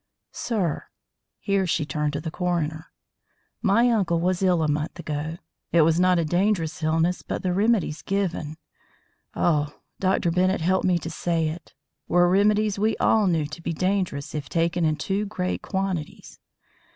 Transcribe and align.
Sir," 0.33 0.85
here 1.37 1.67
she 1.67 1.85
turned 1.85 2.13
to 2.13 2.19
the 2.19 2.31
coroner, 2.31 2.87
"my 3.61 3.87
uncle 3.91 4.19
was 4.19 4.41
ill 4.41 4.63
a 4.63 4.67
month 4.67 4.97
ago. 4.97 5.37
It 5.71 5.83
was 5.83 5.99
not 5.99 6.17
a 6.17 6.25
dangerous 6.25 6.81
illness, 6.81 7.21
but 7.21 7.43
the 7.43 7.53
remedies 7.53 8.01
given 8.01 8.57
Oh! 9.35 9.75
Dr. 9.99 10.31
Bennett 10.31 10.59
help 10.61 10.83
me 10.85 10.97
to 10.97 11.11
say 11.11 11.49
it 11.49 11.75
were 12.07 12.27
remedies 12.27 12.79
we 12.79 12.97
all 12.97 13.27
knew 13.27 13.45
to 13.45 13.61
be 13.61 13.73
dangerous 13.73 14.33
if 14.33 14.49
taken 14.49 14.85
in 14.85 14.95
too 14.95 15.27
great 15.27 15.61
quantities. 15.61 16.39